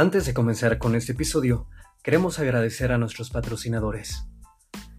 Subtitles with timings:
[0.00, 1.68] Antes de comenzar con este episodio,
[2.02, 4.26] queremos agradecer a nuestros patrocinadores.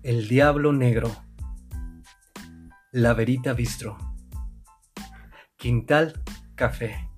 [0.03, 1.09] El Diablo Negro.
[2.91, 3.97] La Verita Bistro.
[5.55, 6.21] Quintal
[6.53, 7.09] Café.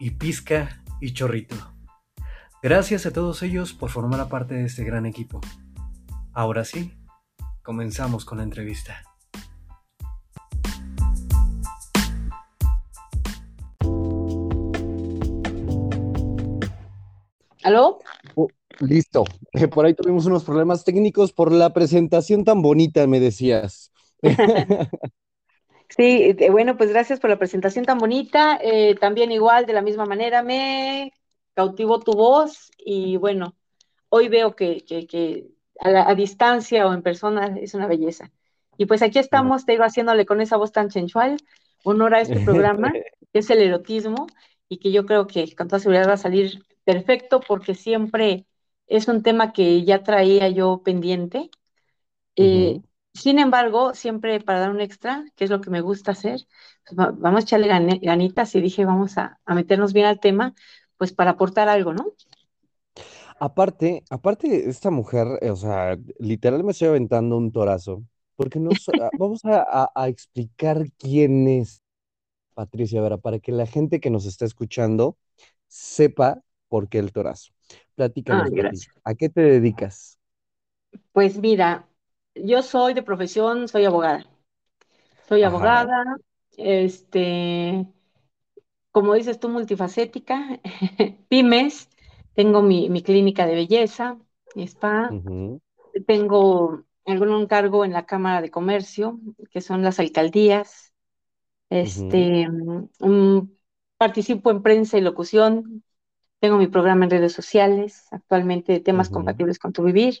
[0.00, 1.54] Y Pizca y Chorrito.
[2.60, 5.40] Gracias a todos ellos por formar parte de este gran equipo.
[6.32, 6.98] Ahora sí,
[7.62, 9.04] comenzamos con la entrevista.
[17.64, 17.98] ¿Aló?
[18.34, 18.48] Oh,
[18.80, 19.24] listo.
[19.54, 23.90] Eh, por ahí tuvimos unos problemas técnicos por la presentación tan bonita, me decías.
[25.90, 28.58] Sí, eh, bueno, pues gracias por la presentación tan bonita.
[28.60, 31.12] Eh, también igual, de la misma manera, me
[31.54, 33.54] cautivó tu voz y bueno,
[34.08, 35.46] hoy veo que, que,
[35.78, 38.32] a, a, distancia o en persona es una belleza.
[38.76, 41.36] Y pues aquí estamos, te digo, haciéndole con esa voz tan sensual,
[41.84, 42.90] honor a este programa,
[43.32, 44.26] que es el erotismo,
[44.68, 48.46] y que yo creo que con toda seguridad va a salir perfecto porque siempre
[48.86, 51.50] es un tema que ya traía yo pendiente.
[52.36, 52.80] Eh,
[53.12, 56.40] sin embargo, siempre para dar un extra, que es lo que me gusta hacer,
[56.84, 60.54] pues vamos a echarle ganitas y dije, vamos a, meternos bien al tema,
[60.96, 62.12] pues para aportar algo, ¿no?
[63.38, 68.04] Aparte, aparte, esta mujer, eh, o sea, literal me estoy aventando un torazo,
[68.36, 71.82] porque no, ah, vamos a, a, explicar quién es
[72.54, 75.16] Patricia Vera, para que la gente que nos está escuchando
[75.66, 77.52] sepa por qué el torazo.
[77.94, 80.18] Platícanos, Ah, ¿a qué te dedicas?
[81.12, 81.88] Pues mira,
[82.34, 84.26] yo soy de profesión, soy abogada.
[85.28, 86.04] Soy Ajá, abogada,
[86.56, 87.86] este,
[88.90, 90.60] como dices tú, multifacética,
[91.28, 91.88] pymes,
[92.34, 94.18] tengo mi, mi clínica de belleza,
[94.54, 95.18] mi spa,
[96.06, 99.20] tengo algún cargo en la Cámara de Comercio,
[99.52, 100.94] que son las alcaldías,
[101.70, 103.40] este, mm,
[103.98, 105.84] participo en prensa y locución,
[106.44, 110.20] tengo mi programa en redes sociales, actualmente de temas compatibles con tu vivir,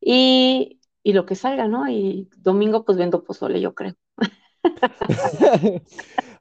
[0.00, 1.88] y, y lo que salga, ¿no?
[1.88, 3.94] Y domingo pues vendo pozole, yo creo.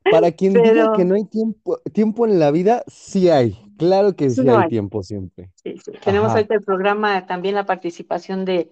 [0.10, 3.56] Para quien diga que Pero no hay tiempo, tiempo en la vida, sí hay.
[3.78, 4.70] Claro que sí no hay hay.
[4.70, 5.52] tiempo siempre.
[5.64, 5.92] Sí, sí.
[6.04, 8.72] Tenemos ahorita el programa, también la participación de,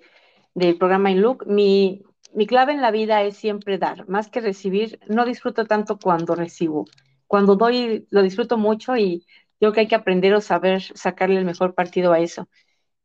[0.56, 1.46] del programa InLook.
[1.46, 2.02] Mi,
[2.34, 5.00] mi clave en la vida es siempre dar, más que recibir.
[5.08, 6.86] No disfruto tanto cuando recibo.
[7.28, 9.24] Cuando doy, lo disfruto mucho y
[9.62, 12.50] creo que hay que aprender o saber sacarle el mejor partido a eso.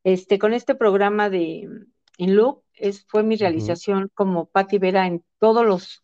[0.04, 1.68] Este, con este programa de
[2.16, 6.02] InLook, es, fue mi realización como Patti Vera en todos los,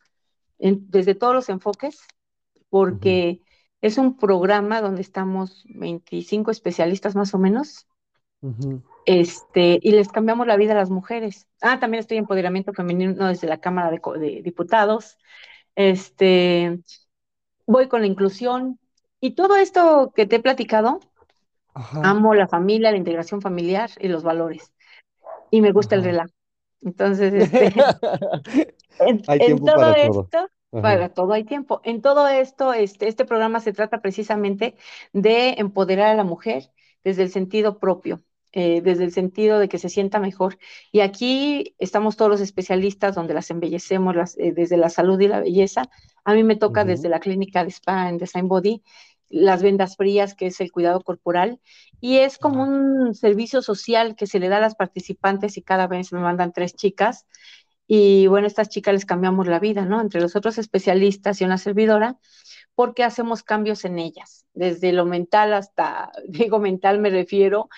[0.58, 2.00] en- desde todos los enfoques
[2.68, 3.40] porque
[3.80, 7.86] es un programa donde estamos 25 especialistas más o menos,
[9.06, 11.48] este, y les cambiamos la vida a las mujeres.
[11.62, 15.16] Ah, también estoy en empoderamiento femenino desde la Cámara de, de Diputados.
[15.76, 16.80] Este,
[17.66, 18.78] voy con la inclusión
[19.22, 21.00] y todo esto que te he platicado,
[21.74, 22.02] Ajá.
[22.02, 24.72] amo la familia, la integración familiar y los valores.
[25.50, 26.04] Y me gusta el Ajá.
[26.04, 26.32] relajo.
[26.82, 27.72] Entonces, este,
[28.98, 30.30] En, Hay en todo para todo.
[30.32, 30.72] esto, Ajá.
[30.80, 31.80] para todo hay tiempo.
[31.84, 34.76] En todo esto, este, este programa se trata precisamente
[35.12, 36.70] de empoderar a la mujer
[37.04, 38.22] desde el sentido propio,
[38.52, 40.58] eh, desde el sentido de que se sienta mejor.
[40.92, 45.28] Y aquí estamos todos los especialistas donde las embellecemos las, eh, desde la salud y
[45.28, 45.88] la belleza.
[46.24, 48.82] A mí me toca desde ujú, la clínica de spa en Design Body,
[49.32, 51.60] las vendas frías, que es el cuidado corporal,
[52.00, 55.88] y es como un servicio social que se le da a las participantes y cada
[55.88, 57.26] vez me mandan tres chicas
[57.86, 60.00] y bueno, estas chicas les cambiamos la vida, ¿no?
[60.00, 62.18] Entre los otros especialistas y una servidora,
[62.74, 67.68] porque hacemos cambios en ellas, desde lo mental hasta, digo mental me refiero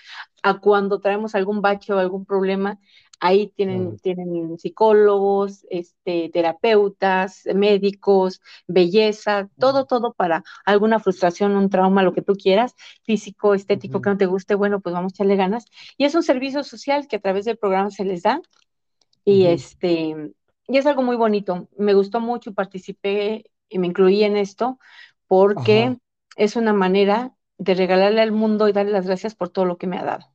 [0.42, 2.78] a cuando traemos algún bache o algún problema,
[3.20, 12.02] ahí tienen, tienen psicólogos, este, terapeutas, médicos, belleza, todo, todo para alguna frustración, un trauma,
[12.02, 15.36] lo que tú quieras, físico, estético, que no te guste, bueno, pues vamos a echarle
[15.36, 15.66] ganas.
[15.96, 18.40] Y es un servicio social que a través del programa se les da
[19.24, 20.34] y este,
[20.68, 21.68] y es algo muy bonito.
[21.78, 24.78] Me gustó mucho y participé y me incluí en esto
[25.26, 25.98] porque Ajá.
[26.36, 29.86] es una manera de regalarle al mundo y darle las gracias por todo lo que
[29.86, 30.33] me ha dado.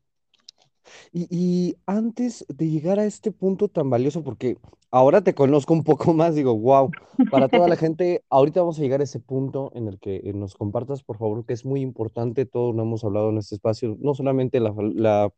[1.12, 4.58] Y, y antes de llegar a este punto tan valioso, porque
[4.92, 6.96] ahora te conozco un poco más, digo, wow,
[7.30, 10.34] para toda la gente, ahorita vamos a llegar a ese punto en el que eh,
[10.34, 13.98] nos compartas, por favor, que es muy importante, todo lo hemos hablado en este espacio,
[14.00, 15.30] no solamente la, la,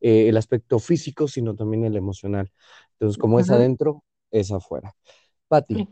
[0.00, 2.52] eh, el aspecto físico, sino también el emocional.
[2.94, 4.94] Entonces, como es adentro, es afuera.
[5.48, 5.84] Pati,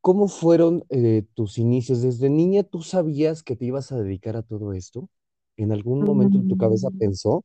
[0.00, 2.02] ¿cómo fueron eh, tus inicios?
[2.02, 5.08] ¿Desde niña tú sabías que te ibas a dedicar a todo esto?
[5.56, 7.42] ¿En algún momento tu cabeza Mm, pensó?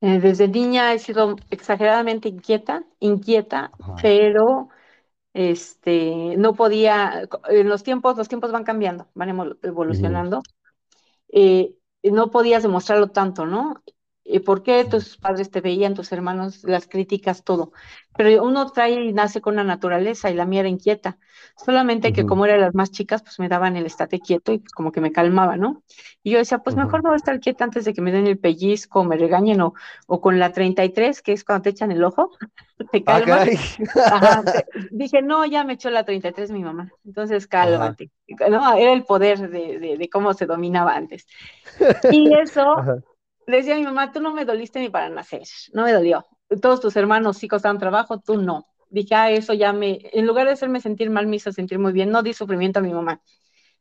[0.00, 3.96] eh, Desde niña he sido exageradamente inquieta, inquieta, Ajá.
[4.00, 4.68] pero
[5.34, 9.30] este, no podía, en los tiempos, los tiempos van cambiando, van
[9.62, 10.42] evolucionando
[11.32, 13.82] eh, no podías demostrarlo tanto, ¿no?
[14.44, 17.72] ¿Por qué tus padres te veían, tus hermanos, las críticas, todo?
[18.16, 21.18] Pero uno trae y nace con la naturaleza y la mía era inquieta.
[21.56, 24.72] Solamente que como era las más chicas, pues me daban el estate quieto y pues
[24.72, 25.82] como que me calmaba, ¿no?
[26.22, 28.26] Y yo decía, pues mejor no voy a estar quieta antes de que me den
[28.26, 29.74] el pellizco, me regañen o,
[30.06, 32.30] o con la 33, que es cuando te echan el ojo,
[32.92, 33.24] te Ah.
[34.10, 38.10] Ajá, te- dije, no, ya me echó la 33 mi mamá, entonces cálmate.
[38.50, 41.26] No, era el poder de, de, de cómo se dominaba antes.
[42.10, 42.96] Y eso, Ajá.
[43.46, 46.26] Le decía a mi mamá, tú no me doliste ni para nacer, no me dolió.
[46.60, 48.66] Todos tus hermanos sí costaban trabajo, tú no.
[48.90, 51.92] Dije, ah, eso ya me, en lugar de hacerme sentir mal, me hizo sentir muy
[51.92, 53.20] bien, no di sufrimiento a mi mamá.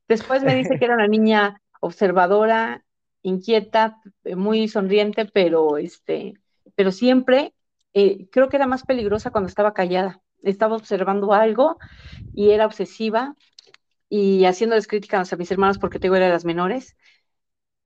[0.07, 2.83] Después me dice que era una niña observadora,
[3.21, 6.33] inquieta, eh, muy sonriente, pero, este,
[6.75, 7.53] pero siempre
[7.93, 10.21] eh, creo que era más peligrosa cuando estaba callada.
[10.43, 11.77] Estaba observando algo
[12.33, 13.35] y era obsesiva
[14.09, 16.95] y haciéndoles críticas a mis hermanos porque tengo era de las menores.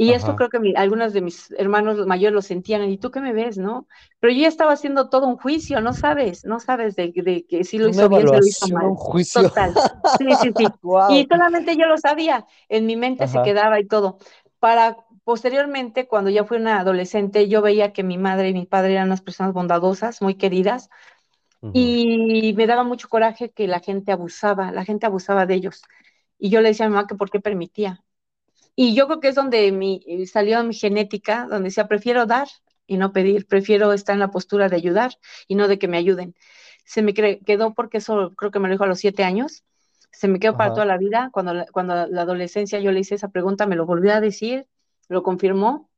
[0.01, 0.37] Y esto Ajá.
[0.37, 3.57] creo que mi, algunos de mis hermanos mayores lo sentían, ¿y tú qué me ves,
[3.57, 3.85] no?
[4.21, 7.65] Pero yo ya estaba haciendo todo un juicio, no sabes, no sabes de, de que
[7.65, 8.85] si lo hizo bien, si lo hizo mal.
[8.91, 9.51] un juicio.
[9.51, 9.75] Total.
[10.17, 10.65] Sí, sí, sí.
[11.09, 14.19] Y solamente yo lo sabía, en mi mente se quedaba y todo.
[14.59, 18.93] Para posteriormente, cuando ya fui una adolescente, yo veía que mi madre y mi padre
[18.93, 20.89] eran unas personas bondadosas, muy queridas,
[21.73, 25.81] y me daba mucho coraje que la gente abusaba, la gente abusaba de ellos.
[26.37, 28.03] Y yo le decía a mi mamá que por qué permitía.
[28.81, 32.47] Y yo creo que es donde mi, salió mi genética, donde decía, prefiero dar
[32.87, 35.11] y no pedir, prefiero estar en la postura de ayudar
[35.49, 36.33] y no de que me ayuden.
[36.85, 39.63] Se me quedó porque eso creo que me lo dijo a los siete años,
[40.11, 40.73] se me quedó para Ajá.
[40.73, 41.29] toda la vida.
[41.33, 44.65] Cuando, la- cuando la adolescencia yo le hice esa pregunta, me lo volvió a decir,
[45.09, 45.89] lo confirmó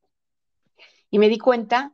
[1.09, 1.93] y me di cuenta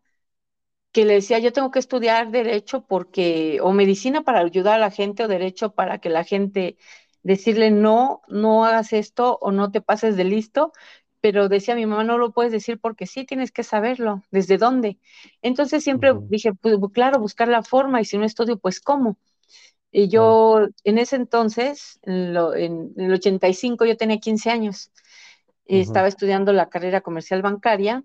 [0.91, 4.91] que le decía, yo tengo que estudiar derecho porque, o medicina para ayudar a la
[4.91, 6.77] gente, o derecho para que la gente,
[7.27, 10.73] decirle no, no hagas esto o no te pases de listo,
[11.21, 14.99] pero decía mi mamá, no lo puedes decir porque sí, tienes que saberlo, ¿desde dónde?
[15.41, 19.17] Entonces siempre dije, pues claro, buscar la forma y si no estudio, pues cómo.
[19.91, 24.91] Y yo en ese entonces, en, lo- en el 85, yo tenía 15 años,
[25.65, 28.03] estaba estudiando la carrera comercial bancaria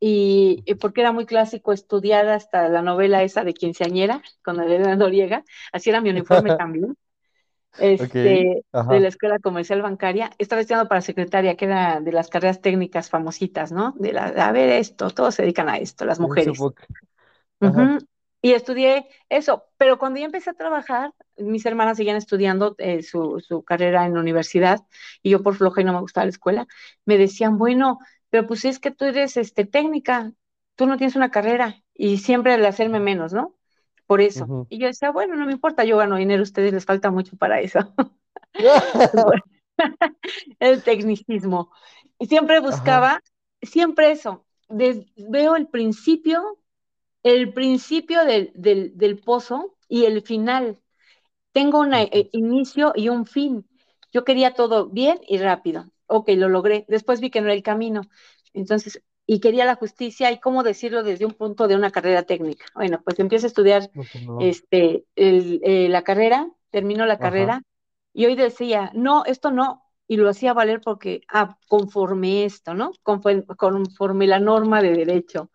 [0.00, 4.96] y, y porque era muy clásico estudiar hasta la novela esa de quinceañera con Elena
[4.96, 6.96] Noriega, así era mi uniforme también,
[7.76, 12.60] este, de la escuela comercial bancaria, estaba estudiando para secretaria, que era de las carreras
[12.60, 13.94] técnicas famositas, ¿no?
[13.98, 16.70] De la, a ver esto, todos se dedican a esto, las mujeres.
[18.44, 23.40] Y estudié eso, pero cuando ya empecé a trabajar, mis hermanas seguían estudiando eh, su,
[23.40, 24.80] su carrera en la universidad
[25.22, 26.66] y yo por floja y no me gustaba la escuela,
[27.04, 30.32] me decían, bueno, pero pues es que tú eres este, técnica,
[30.74, 33.54] tú no tienes una carrera y siempre el hacerme menos, ¿no?
[34.06, 34.52] Por eso.
[34.68, 37.36] Y yo decía, bueno, no me importa, yo gano dinero, a ustedes les falta mucho
[37.36, 37.80] para eso.
[40.60, 41.70] el tecnicismo.
[42.18, 43.20] Y siempre buscaba,
[43.62, 46.58] siempre eso, des- veo el principio,
[47.22, 50.80] el principio del, del, del pozo y el final.
[51.52, 52.08] Tengo un Ujú.
[52.32, 53.66] inicio y un fin.
[54.12, 55.90] Yo quería todo bien y rápido.
[56.06, 56.84] Ok, lo logré.
[56.88, 58.02] Después vi que no era el camino.
[58.54, 62.66] Entonces, y quería la justicia y cómo decirlo desde un punto de una carrera técnica.
[62.74, 64.38] Bueno, pues empiezo a estudiar No, no.
[64.38, 67.20] este, el, eh, la carrera, termino la Ajá.
[67.20, 67.62] carrera
[68.12, 72.92] y hoy decía, no, esto no, y lo hacía valer porque, ah, conforme esto, ¿no?
[73.02, 75.50] Conforme, conforme la norma de derecho.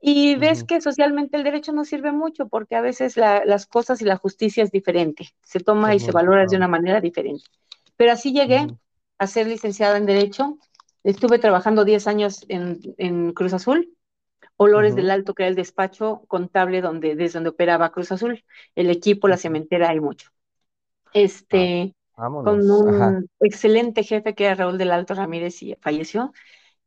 [0.00, 4.00] Y ves que socialmente el derecho no sirve mucho porque a veces la- las cosas
[4.02, 7.44] y la justicia es diferente, se toma y se valora de una manera diferente.
[7.96, 8.68] Pero así llegué
[9.18, 10.58] a ser licenciada en Derecho,
[11.06, 13.94] estuve trabajando 10 años en, en Cruz Azul,
[14.56, 14.96] Olores Ujú.
[14.96, 18.44] del Alto, que era el despacho contable donde, desde donde operaba Cruz Azul,
[18.76, 20.30] el equipo, la cementera y mucho.
[21.50, 21.94] Ah, Este,
[22.42, 22.82] con vámonos.
[22.86, 23.20] Ajá.
[23.20, 26.32] un excelente jefe que era Raúl del Alto Ramírez y falleció.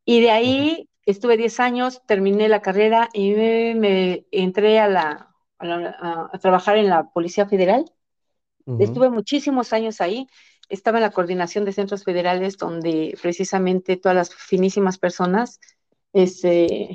[0.05, 5.35] Y de ahí estuve 10 años, terminé la carrera y me, me entré a, la,
[5.59, 7.85] a, la- a- a trabajar en la Policía Federal.
[8.65, 8.85] Ujú.
[8.85, 10.27] Estuve muchísimos años ahí.
[10.69, 15.59] Estaba en la coordinación de centros federales donde precisamente todas las finísimas personas
[16.13, 16.89] este,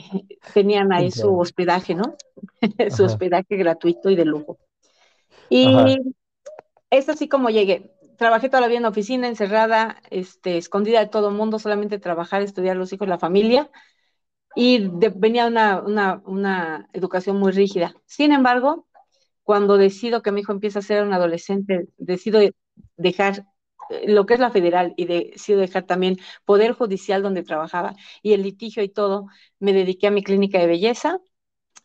[0.52, 2.16] tenían ahí su hospedaje, ¿no?
[2.90, 4.58] su hospedaje gratuito y de lujo.
[5.62, 5.84] Ajá.
[5.86, 5.98] Y
[6.90, 7.90] es así como llegué.
[8.16, 12.42] Trabajé toda la vida en oficina, encerrada, este, escondida de todo el mundo, solamente trabajar,
[12.42, 13.70] estudiar los hijos, la familia,
[14.54, 17.94] y de- venía una, una, una educación muy rígida.
[18.06, 18.86] Sin embargo,
[19.42, 22.40] cuando decido que mi hijo empieza a ser un adolescente, decido
[22.96, 23.46] dejar
[24.06, 28.42] lo que es la federal y decido dejar también poder judicial donde trabajaba y el
[28.42, 29.26] litigio y todo,
[29.58, 31.20] me dediqué a mi clínica de belleza.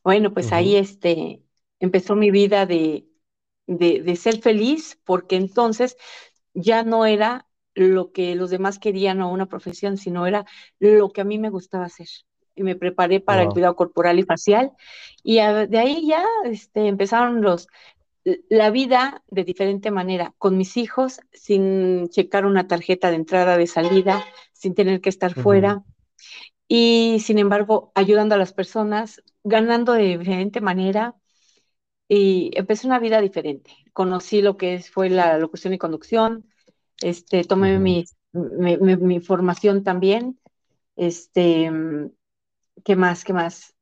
[0.03, 0.77] Bueno, pues ahí Ujú.
[0.77, 1.43] este,
[1.79, 3.07] empezó mi vida de,
[3.67, 5.97] de, de ser feliz porque entonces
[6.53, 10.45] ya no era lo que los demás querían o una profesión, sino era
[10.79, 12.07] lo que a mí me gustaba hacer.
[12.55, 14.71] Y me preparé para el cuidado corporal y facial.
[15.23, 17.67] Y de ahí ya este, empezaron los,
[18.23, 23.67] la vida de diferente manera, con mis hijos, sin checar una tarjeta de entrada, de
[23.67, 24.23] salida,
[24.53, 25.83] sin tener que estar fuera.
[26.67, 31.15] Y sin embargo, ayudando a las personas, ganando de diferente manera.
[32.07, 33.71] Y empecé una vida diferente.
[33.93, 36.45] Conocí lo que fue la locución y conducción,
[37.01, 40.39] este, tomé mi, mi, formación también.
[40.95, 41.71] Este,
[42.83, 43.23] ¿qué más?
[43.23, 43.75] ¿Qué más?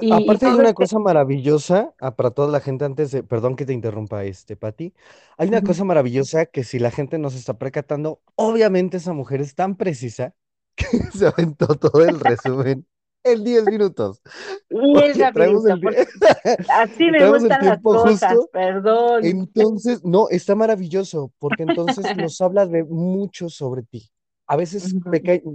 [0.00, 3.64] Y, Aparte hay una cosa maravillosa, ah, para toda la gente antes de, perdón que
[3.64, 4.92] te interrumpa este, Pati,
[5.38, 9.40] hay una cosa maravillosa que si la gente no se está percatando, obviamente esa mujer
[9.40, 10.34] es tan precisa
[10.76, 12.86] que se aventó todo el resumen
[13.24, 14.22] en 10 minutos.
[14.68, 15.18] Y es
[16.70, 19.24] así me gustan las cosas, perdón.
[19.24, 24.10] Entonces, no, está maravilloso, porque entonces nos habla de mucho sobre ti.
[24.50, 24.94] A veces,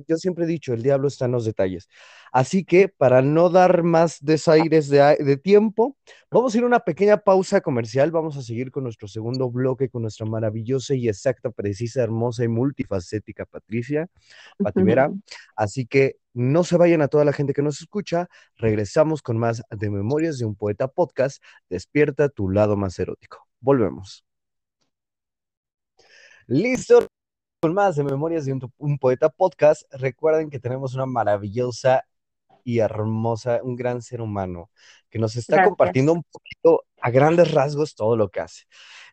[0.07, 1.89] yo siempre he dicho, el diablo está en los detalles.
[2.31, 5.97] Así que, para no dar más desaires de, de, tiempo,
[6.29, 8.11] vamos a ir a una pequeña pausa comercial.
[8.11, 12.49] Vamos a seguir con nuestro segundo bloque, con nuestra maravillosa y exacta, precisa, hermosa y
[12.49, 14.07] multifacética Patricia
[14.59, 15.11] Patimera.
[15.55, 18.27] Así que no se vayan a toda la gente que nos escucha.
[18.57, 21.43] Regresamos con más de Memorias de un Poeta Podcast.
[21.67, 23.47] Despierta tu lado más erótico.
[23.59, 24.23] Volvemos.
[26.45, 27.07] Listo
[27.63, 29.83] con más de Memorias de un, Poeta Podcast.
[29.93, 32.03] Recuerden que tenemos una maravillosa
[32.65, 34.69] y hermosa, un gran ser humano
[35.09, 38.63] que nos está compartiendo un poquito a grandes rasgos todo lo que hace.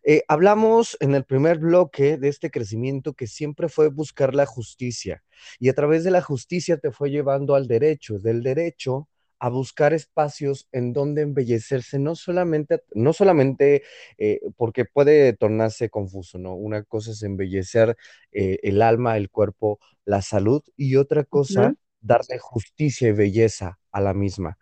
[0.02, 5.22] Eh, hablamos en el primer bloque de este crecimiento que siempre fue buscar la justicia
[5.60, 9.08] y a través de la justicia te fue llevando al derecho, del derecho
[9.40, 13.82] a buscar espacios en donde embellecerse, no solamente, no solamente
[14.18, 16.54] eh, porque puede tornarse confuso, ¿no?
[16.54, 17.96] Una cosa es embellecer
[18.32, 24.00] eh, el alma, el cuerpo, la salud, y otra cosa, darle justicia y belleza a
[24.00, 24.58] la misma,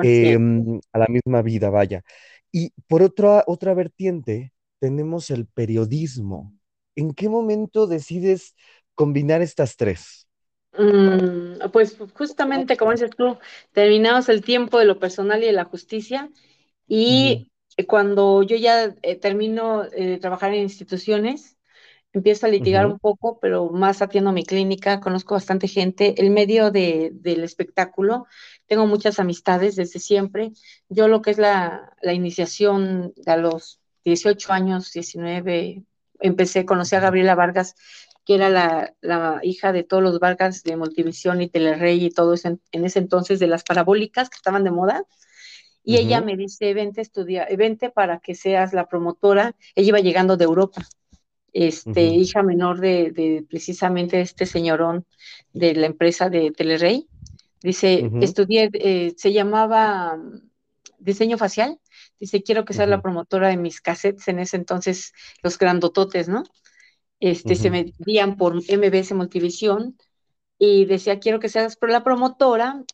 [0.00, 2.02] em, a la misma vida, vaya.
[2.52, 6.54] Y por otra, otra vertiente, tenemos el periodismo.
[6.96, 8.54] ¿En qué momento decides
[8.94, 10.28] combinar estas tres?
[10.76, 13.38] Mm, pues justamente, como dices tú,
[13.72, 16.30] terminamos el tiempo de lo personal y de la justicia
[16.88, 17.50] y
[17.88, 21.56] cuando yo ya eh, termino eh, de trabajar en instituciones,
[22.12, 26.70] empiezo a litigar un poco, pero más atiendo mi clínica, conozco bastante gente, el medio
[26.70, 28.26] de, del espectáculo,
[28.66, 30.52] tengo muchas amistades desde siempre.
[30.88, 35.82] Yo lo que es la, la iniciación a los 18 años, 19,
[36.20, 37.74] empecé, conocí a Gabriela Vargas
[38.24, 38.48] que era
[39.02, 42.98] la, hija de todos los Vargas de Multivisión y Telerrey y todo eso en, ese
[42.98, 45.04] entonces de las parabólicas que estaban de moda.
[45.86, 49.54] Y ella me dice, vente, estudia, vente para que seas la promotora.
[49.74, 50.82] Ella iba llegando de Europa,
[51.52, 55.04] este, hija menor de, precisamente este señorón
[55.52, 57.06] de la empresa de Telerrey.
[57.62, 60.50] Dice, estudié, eh, se llamaba mm,
[60.98, 61.78] diseño facial.
[62.18, 65.12] Dice, quiero que seas la promotora de mis cassettes en ese entonces,
[65.42, 66.44] los grandototes, ¿no?
[67.20, 69.96] Este, se medían por MBS Multivisión
[70.58, 72.84] y decía, quiero que seas la promotora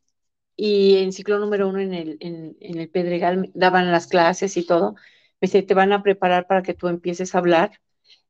[0.56, 4.94] y en ciclo número uno en el, en, el Pedregal daban las clases y todo.
[5.40, 7.80] Me dice, te van a preparar para que tú empieces a hablar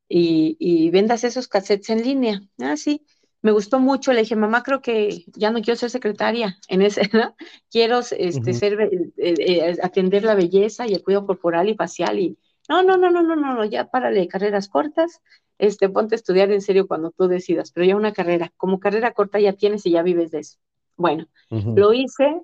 [0.09, 2.41] y, vendas esos cassettes en línea.
[2.61, 3.05] Ah, sí,
[3.43, 4.13] me gustó mucho.
[4.13, 7.35] Le dije, mamá, creo que ya no quiero ser secretaria en ese, ¿no?
[7.71, 12.39] Quiero este, ser, eh, eh, atender la belleza y el cuidado corporal y facial y
[12.69, 15.21] no, no, no, no, no, no, ya párale carreras cortas,
[15.61, 19.13] este, ponte a estudiar en serio cuando tú decidas, pero ya una carrera, como carrera
[19.13, 20.59] corta ya tienes y ya vives de eso.
[20.97, 22.41] Bueno, lo hice,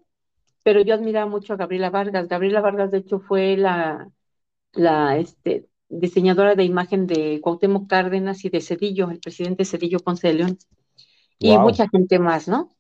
[0.63, 2.29] pero yo admiraba mucho a Gabriela Vargas.
[2.29, 4.09] Gabriela Vargas, de hecho, fue la,
[4.73, 10.29] la este, diseñadora de imagen de Cuauhtémoc Cárdenas y de Cedillo, el presidente Cedillo Ponce
[10.29, 10.59] de León,
[11.39, 12.75] y mucha gente más, ¿no?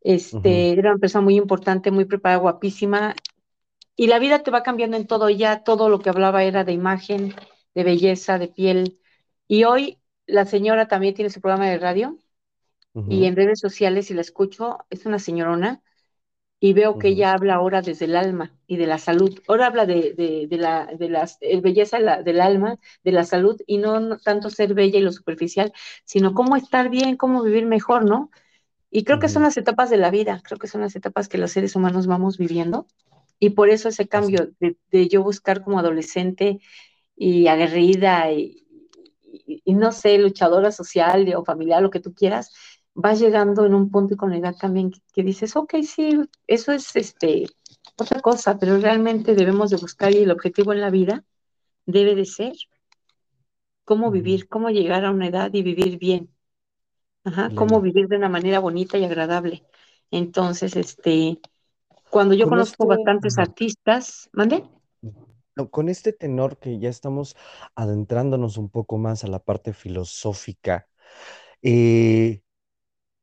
[0.00, 3.14] Este, Era una persona muy importante, muy preparada, guapísima,
[3.96, 6.72] y la vida te va cambiando en todo, ya todo lo que hablaba era de
[6.72, 7.34] imagen,
[7.74, 8.98] de belleza, de piel.
[9.52, 12.16] Y hoy la señora también tiene su programa de radio
[12.94, 15.82] y en redes sociales, si la escucho, es una señorona
[16.58, 19.42] y veo que ella habla ahora desde el alma y de la salud.
[19.46, 20.14] Ahora habla de,
[20.48, 24.98] de, la de las, belleza del alma, de la salud y no, tanto ser bella
[24.98, 25.74] y lo superficial,
[26.06, 28.30] sino cómo estar bien, cómo vivir mejor, ¿no?
[28.90, 31.36] Y creo que son las etapas de la vida, creo que son las etapas que
[31.36, 32.86] los seres humanos vamos viviendo
[33.38, 36.58] y por eso ese cambio de, yo buscar como adolescente
[37.14, 38.61] y aguerrida y,
[39.66, 42.52] no sé, luchadora social o familiar, lo que tú quieras,
[42.94, 46.72] vas llegando en un punto y con la edad también que, dices, ok, sí, eso
[46.72, 47.46] es este,
[47.96, 51.24] otra cosa, pero realmente debemos de buscar y el objetivo en la vida
[51.86, 52.52] debe de ser
[53.84, 56.30] cómo vivir, cómo llegar a una edad y vivir bien.
[57.24, 59.64] Ajá, cómo vivir de una manera bonita y agradable.
[60.10, 61.40] Entonces, este,
[62.10, 64.64] cuando yo conozco bastantes artistas, ¿mande?
[65.70, 67.36] Con este tenor que ya estamos
[67.74, 70.88] adentrándonos un poco más a la parte filosófica,
[71.62, 72.42] eh,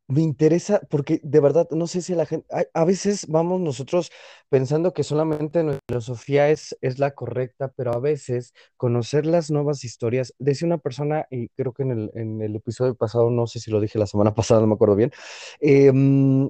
[0.10, 4.12] me interesa porque de verdad no sé si la gente, a, veces vamos nosotros
[4.50, 9.84] pensando que solamente nuestra filosofía es, es la correcta, pero a veces conocer las nuevas
[9.84, 13.60] historias, decía una persona, y creo que en el, en el episodio pasado, no sé
[13.60, 15.12] si lo dije la semana pasada, no me acuerdo bien,
[15.60, 16.50] em,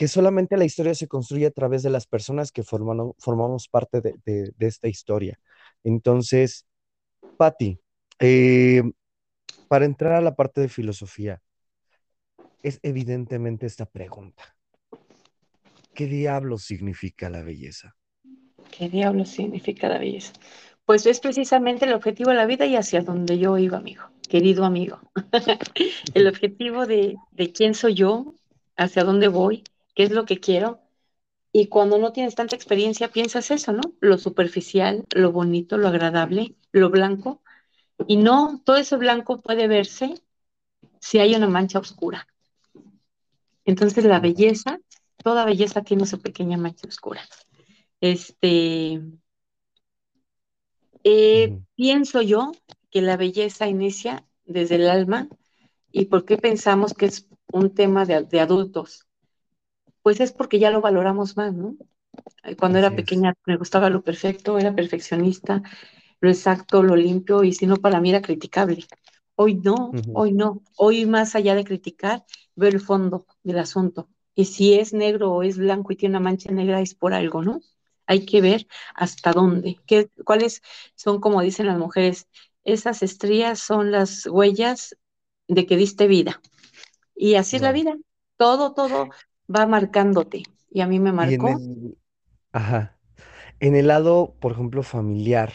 [0.00, 4.14] que solamente la historia se construye a través de las personas que formamos parte de,
[4.24, 5.38] de, esta historia.
[5.84, 6.64] Entonces,
[7.36, 7.78] Patti,
[8.18, 8.94] em,
[9.68, 11.42] para entrar a la parte de filosofía,
[12.62, 14.56] es evidentemente esta pregunta.
[15.92, 17.94] ¿Qué diablos significa la belleza?
[18.70, 20.32] ¿Qué diablos significa la belleza?
[20.86, 24.64] Pues es precisamente el objetivo de la vida y hacia donde yo iba, amigo, querido
[24.64, 24.98] amigo.
[26.14, 28.34] el objetivo de, de quién soy yo,
[28.78, 29.62] hacia dónde voy,
[30.00, 30.80] qué es lo que quiero.
[31.52, 33.82] Y cuando no tienes tanta experiencia, piensas eso, ¿no?
[34.00, 37.42] Lo superficial, lo bonito, lo agradable, lo blanco.
[38.06, 40.14] Y no, todo ese blanco puede verse
[41.00, 42.26] si hay una mancha oscura.
[43.66, 44.80] Entonces la belleza,
[45.22, 47.20] toda belleza tiene su pequeña mancha oscura.
[48.00, 49.02] Este,
[51.04, 52.52] eh, pienso yo
[52.90, 55.28] que la belleza inicia desde el alma
[55.92, 59.09] y por qué pensamos que es un tema de, adultos.
[60.02, 61.76] Pues es porque ya lo valoramos más, ¿no?
[62.58, 65.62] Cuando era pequeña me gustaba lo perfecto, era perfeccionista,
[66.20, 68.84] lo exacto, lo limpio, y si no, para mí era criticable.
[69.34, 70.62] Hoy no, hoy no.
[70.76, 72.24] Hoy más allá de criticar,
[72.56, 74.08] veo el fondo del asunto.
[74.34, 77.42] Y si es negro o es blanco y tiene una mancha negra, es por algo,
[77.42, 77.60] ¿no?
[78.06, 80.62] Hay que ver hasta dónde, qué, cuáles
[80.94, 82.28] son, como dicen las mujeres,
[82.64, 84.96] esas estrías son las huellas
[85.48, 86.40] de que diste vida.
[87.14, 87.96] Y así es la vida.
[88.36, 89.10] Todo, todo
[89.54, 90.42] va marcándote.
[90.70, 91.58] Y a mí me marcó.
[92.52, 92.96] ajá.
[93.58, 95.52] En el lado, por ejemplo, familiar,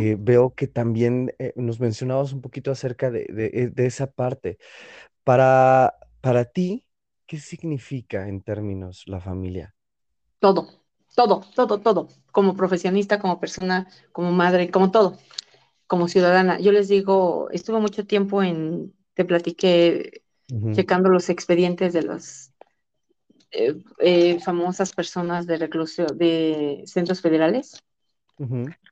[0.00, 4.58] eh, veo que también eh, nos mencionabas un poquito acerca de, eh, esa parte.
[5.24, 6.86] Para, para ti,
[7.26, 9.74] ¿qué significa en términos la familia?
[10.38, 10.68] Todo,
[11.14, 12.08] todo, todo, todo.
[12.30, 15.18] Como profesionista, como persona, como madre, como todo,
[15.86, 16.58] como ciudadana.
[16.60, 20.22] Yo les digo, estuve mucho tiempo en, te platiqué,
[20.74, 22.02] checando los expedientes de
[23.50, 27.82] las famosas personas de reclusión, de centros federales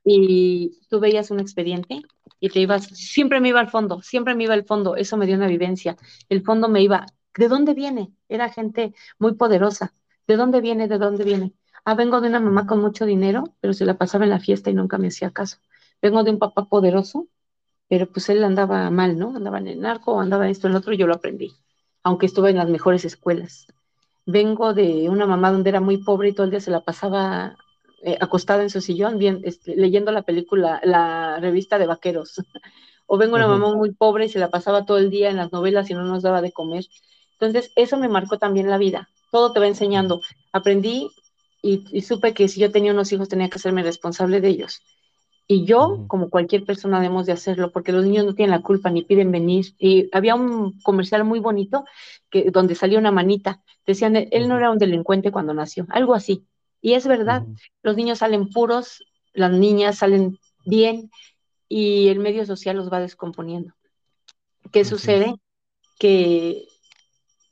[0.03, 2.01] y tú veías un expediente
[2.39, 5.25] y te ibas, siempre me iba al fondo, siempre me iba al fondo, eso me
[5.25, 5.97] dio una vivencia.
[6.29, 8.11] El fondo me iba, ¿de dónde viene?
[8.29, 9.93] Era gente muy poderosa.
[10.27, 10.87] ¿De dónde viene?
[10.87, 11.53] ¿De dónde viene?
[11.83, 14.69] Ah, vengo de una mamá con mucho dinero, pero se la pasaba en la fiesta
[14.69, 15.57] y nunca me hacía caso.
[16.01, 17.27] Vengo de un papá poderoso,
[17.87, 19.35] pero pues él andaba mal, ¿no?
[19.35, 21.53] Andaba en el narco, andaba esto, en el otro, y yo lo aprendí,
[22.03, 23.67] aunque estuve en las mejores escuelas.
[24.25, 27.57] Vengo de una mamá donde era muy pobre y todo el día se la pasaba
[28.01, 32.35] eh, acostada en su sillón bien, este, leyendo la película, la revista de vaqueros.
[33.07, 35.51] o vengo una mamá muy pobre y se la pasaba todo el día en las
[35.51, 36.85] novelas y no nos daba de comer.
[37.39, 39.09] Entonces, eso me marcó también la vida.
[39.31, 40.21] Todo te va enseñando.
[40.51, 41.11] Aprendí
[41.61, 44.81] y, supe que si yo tenía unos hijos tenía que hacerme responsable de ellos.
[45.47, 48.89] Y yo, como cualquier persona, debemos de hacerlo, porque los niños no tienen la culpa
[48.89, 49.75] ni piden venir.
[49.77, 51.85] Y había un comercial muy bonito
[52.31, 53.61] que, donde salía una manita.
[53.85, 56.47] Decían, él no era un delincuente cuando nació, algo así.
[56.81, 57.45] Y es verdad,
[57.83, 59.03] los niños salen puros,
[59.33, 61.11] las niñas salen bien
[61.69, 63.73] y el medio social los va descomponiendo.
[64.71, 65.35] ¿Qué sucede?
[65.99, 66.67] Que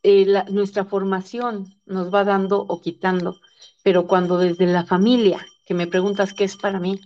[0.02, 3.38] eh, nuestra formación nos va dando o quitando,
[3.84, 7.00] pero cuando desde la familia, que me preguntas qué es para mí,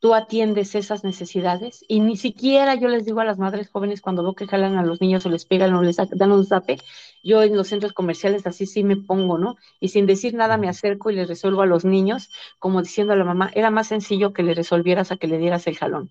[0.00, 4.22] tú atiendes esas necesidades y ni siquiera yo les digo a las madres jóvenes cuando
[4.22, 6.78] veo que jalan a los niños o les pegan o les dan un zape,
[7.22, 9.56] yo en los centros comerciales así sí me pongo, ¿no?
[9.78, 13.16] Y sin decir nada me acerco y les resuelvo a los niños, como diciendo a
[13.16, 16.10] la mamá, era más sencillo que le resolvieras a que le dieras el jalón.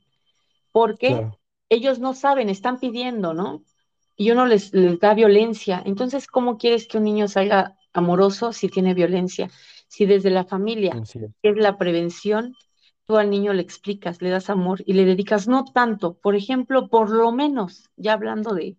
[0.71, 1.27] Porque
[1.67, 3.63] ellos no saben, están pidiendo, ¿no?
[4.15, 5.81] Y uno les, les da violencia.
[5.83, 9.49] Entonces, ¿cómo quieres que un niño salga amoroso si tiene violencia?
[9.87, 11.01] Si desde la familia,
[11.41, 12.55] es la prevención,
[13.09, 16.89] tú al niño le explicas, le das amor y le dedicas no tanto, por ejemplo,
[16.89, 18.77] por lo menos, ya hablando de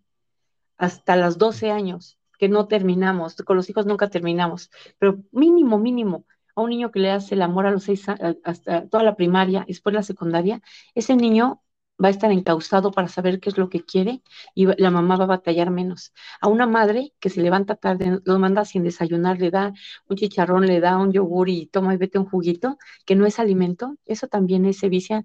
[0.79, 6.27] hasta los 12 años, que no terminamos, con los hijos nunca terminamos, pero mínimo, mínimo,
[6.55, 8.07] a un niño que le hace el amor a los seis,
[8.45, 10.63] hasta toda la primaria, después la secundaria,
[10.95, 11.65] ese niño
[12.03, 14.23] va a estar encausado para saber qué es lo que quiere
[14.55, 16.13] y la mamá va a batallar menos.
[16.41, 19.73] A una madre que se levanta tarde, lo manda sin desayunar, le da
[20.09, 23.39] un chicharrón, le da un yogur y toma y vete un juguito, que no es
[23.39, 25.25] alimento, eso también es sevicia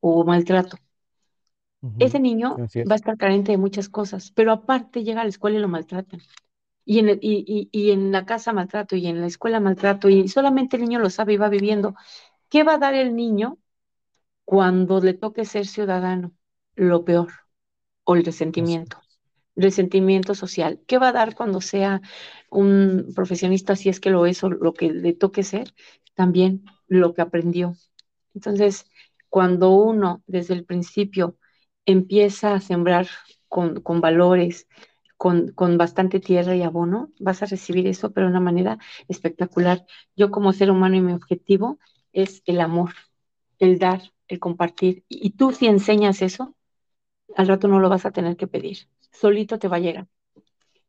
[0.00, 0.78] o maltrato.
[1.98, 5.58] ese niño va a estar carente de muchas cosas, pero aparte llega a la escuela
[5.58, 6.20] y lo maltratan.
[6.84, 10.76] Y en, y, y, en la casa maltrato y en la escuela maltrato y solamente
[10.76, 11.94] el niño lo sabe y va viviendo.
[12.50, 13.58] ¿Qué va a dar el niño
[14.48, 16.32] cuando le toque ser ciudadano?
[16.74, 17.28] Lo peor,
[18.04, 18.98] o el resentimiento
[19.54, 20.80] resentimiento social.
[20.86, 22.00] ¿Qué va a dar cuando sea
[22.48, 25.74] un profesionista, si es que lo es o lo que le toque ser?
[26.14, 27.74] También lo que aprendió.
[28.34, 28.86] Entonces,
[29.28, 31.36] cuando uno desde el principio
[31.84, 33.08] empieza a sembrar
[33.48, 34.66] con, valores,
[35.18, 39.84] con, con, bastante tierra y abono, vas a recibir eso, pero de una manera espectacular.
[40.16, 41.78] Yo como ser humano y mi objetivo
[42.12, 42.92] es el amor,
[43.58, 45.04] el dar, el compartir.
[45.08, 46.54] Y tú si enseñas eso,
[47.36, 50.06] al rato no lo vas a tener que pedir solito te va a llegar.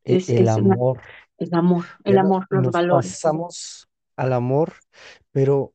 [0.05, 1.01] E es, el amor.
[1.37, 3.11] el amor, el amor, los nos valores.
[3.21, 4.73] Pasamos al amor,
[5.31, 5.73] pero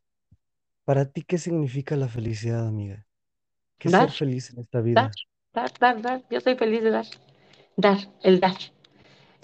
[0.85, 3.07] para ti, ¿qué significa la felicidad, amiga?
[3.79, 5.11] ¿Qué es ser feliz en esta vida?
[5.53, 7.07] Dar, dar, dar, Yo soy feliz de dar.
[7.77, 8.57] Dar, el dar.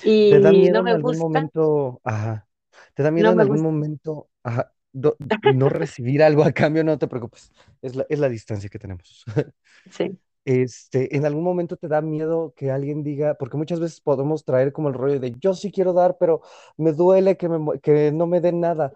[0.04, 2.46] Y ¿Te da miedo no en me algún gusta, momento, ajá,
[2.94, 3.68] te da miedo no en algún gusta.
[3.72, 6.84] momento, ajá, do- no recibir algo a cambio?
[6.84, 9.24] No te preocupes, es la, es la distancia que tenemos.
[9.90, 10.18] Sí.
[10.46, 14.72] Este, en algún momento te da miedo que alguien diga, porque muchas veces podemos traer
[14.72, 16.40] como el rollo de yo sí quiero dar, pero
[16.78, 18.92] me duele que, me, que no me den nada.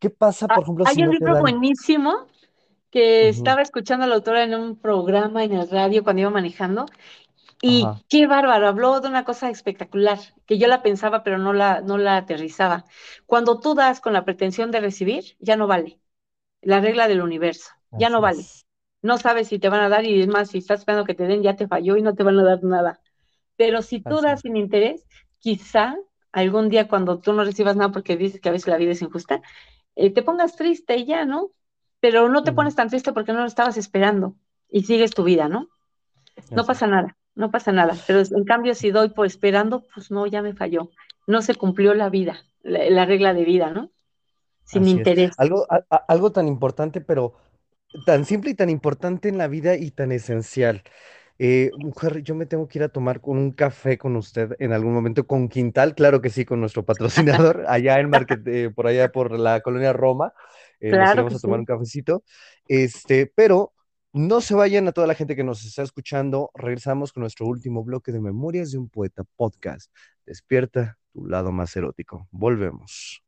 [0.00, 1.56] ¿Qué pasa, Ah, por ejemplo, Hay si un no libro dan?
[1.56, 2.26] buenísimo
[2.90, 6.30] que Ujú, estaba escuchando a la autora en un programa en el radio cuando iba
[6.30, 6.86] manejando
[7.60, 11.52] y Ajá, qué bárbaro, habló de una cosa espectacular que yo la pensaba pero no
[11.52, 12.84] la, no la aterrizaba.
[13.26, 16.00] Cuando tú das con la pretensión de recibir, ya no vale.
[16.62, 18.50] La regla del universo, ya no vale.
[18.50, 18.66] es,
[19.02, 21.26] No sabes si te van a dar y es más, si estás esperando que te
[21.26, 23.00] den, ya te falló y no te van a dar nada.
[23.56, 25.06] Pero si tú así das sin interés,
[25.38, 25.96] quizá
[26.32, 29.02] algún día cuando tú no recibas nada porque dices que a veces la vida es
[29.02, 29.42] injusta,
[29.96, 31.52] eh, te pongas triste y ya, ¿no?
[32.00, 34.36] Pero no te pones tan triste porque no lo estabas esperando
[34.70, 35.68] y sigues tu vida, ¿no?
[36.54, 37.96] No Así pasa nada, no pasa nada.
[38.06, 40.90] Pero en cambio, si doy por esperando, pues no, ya me falló.
[41.28, 43.90] No se cumplió la vida, la, la regla de vida, ¿no?
[44.64, 45.00] Sin así es.
[45.00, 45.34] interés.
[45.38, 47.34] Algo, a- a- algo tan importante, pero
[48.06, 50.82] tan simple y tan importante en la vida y tan esencial.
[51.38, 54.72] Eh, mujer, yo me tengo que ir a tomar con un café con usted en
[54.72, 58.86] algún momento con Quintal, claro que sí, con nuestro patrocinador, allá en Market, eh, por
[58.86, 60.32] allá por la colonia Roma,
[60.80, 62.24] eh, nos Claro iremos que a tomar un cafecito,
[62.68, 63.74] este, pero
[64.16, 67.84] no se vayan a toda la gente que nos está escuchando, regresamos con nuestro último
[67.84, 69.92] bloque de Memorias de un Poeta Podcast.
[70.24, 72.26] Despierta tu lado más erótico.
[72.30, 73.22] Volvemos.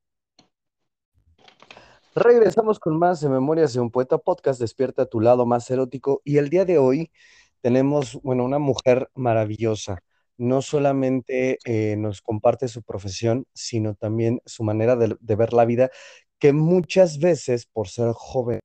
[2.14, 6.22] Regresamos con más de Memorias de un Poeta Podcast, Despierta tu lado más erótico.
[6.24, 7.12] Y el día de hoy
[7.60, 9.98] tenemos, bueno, una mujer maravillosa.
[10.38, 15.66] No solamente eh, nos comparte su profesión, sino también su manera de, de ver la
[15.66, 15.90] vida,
[16.38, 18.60] que muchas veces, por ser joven,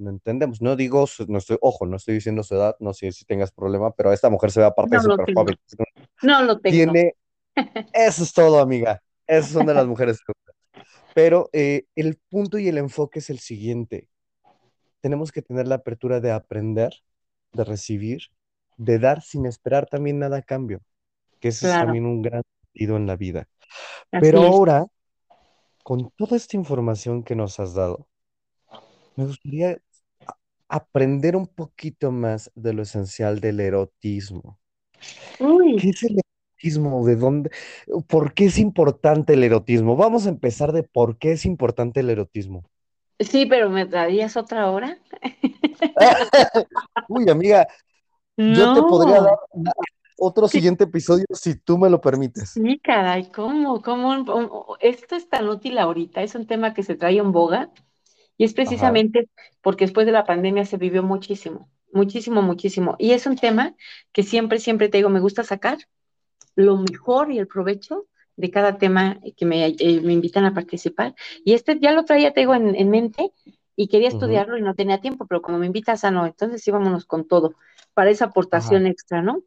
[0.00, 0.60] no entendemos.
[0.60, 3.92] No digo, no estoy, ojo, no estoy diciendo su edad, no sé si tengas problema,
[3.92, 5.56] pero esta mujer se ve aparte No lo súper joven.
[6.22, 6.74] No lo tengo.
[6.74, 7.14] Tiene,
[7.92, 9.02] eso es todo, amiga.
[9.26, 10.20] Esas son de las mujeres.
[11.14, 14.08] Pero eh, el punto y el enfoque es el siguiente.
[15.00, 16.92] Tenemos que tener la apertura de aprender,
[17.52, 18.22] de recibir,
[18.76, 20.80] de dar sin esperar también nada a cambio,
[21.38, 23.48] que ese es también un gran sentido en la vida.
[24.10, 24.50] Pero es.
[24.50, 24.86] ahora,
[25.84, 28.08] con toda esta información que nos has dado,
[29.16, 29.78] me gustaría
[30.70, 34.58] aprender un poquito más de lo esencial del erotismo.
[35.38, 36.20] Uy, ¿Qué es el
[36.58, 37.04] erotismo?
[37.06, 37.50] ¿De dónde?
[38.08, 39.96] ¿Por qué es importante el erotismo?
[39.96, 42.64] Vamos a empezar de por qué es importante el erotismo.
[43.18, 44.98] sí, pero ¿me darías otra hora?
[47.08, 47.66] Uy, amiga,
[48.46, 49.38] yo te podría dar
[50.18, 52.62] otro siguiente episodio si tú me lo permites.
[52.62, 53.82] sí, caray, ¿cómo?
[53.82, 54.24] ¿Cómo?
[54.24, 54.76] ¿Cómo?
[54.80, 57.72] Esto es tan útil ahorita, es un tema que se trae en boga
[58.40, 59.28] y es Ajá, precisamente
[59.60, 62.96] porque después de la pandemia se vivió muchísimo, muchísimo, muchísimo.
[62.98, 63.74] Y es un tema
[64.12, 65.76] que siempre, siempre te digo, me gusta sacar
[66.54, 71.14] lo mejor y el provecho de cada tema que me, eh, me invitan a participar.
[71.44, 73.30] Y este ya lo traía, te digo, en, en mente
[73.76, 76.70] y quería estudiarlo y no tenía tiempo, pero como me invitas a no, entonces sí,
[76.70, 77.56] vámonos con todo,
[77.92, 79.42] para esa ajá, aportación extra, ¿no?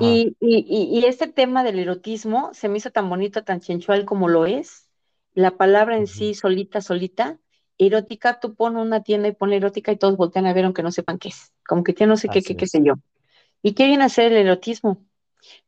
[0.00, 4.28] Y, y, y, este tema del erotismo se me hizo tan bonito, tan sensual como
[4.28, 4.88] lo es.
[5.34, 7.38] La palabra en sí, solita, solita,
[7.78, 10.92] erótica, tú pon una tienda y pon erótica y todos voltean a ver aunque no
[10.92, 11.52] sepan qué es.
[11.66, 12.94] Como que ya no sé qué, qué, sé yo.
[13.62, 15.04] ¿Y qué viene a ser el erotismo?